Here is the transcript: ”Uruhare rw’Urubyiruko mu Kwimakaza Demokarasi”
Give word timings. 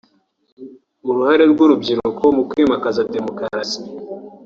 ”Uruhare 1.09 1.43
rw’Urubyiruko 1.51 2.23
mu 2.35 2.43
Kwimakaza 2.49 3.07
Demokarasi” 3.15 3.79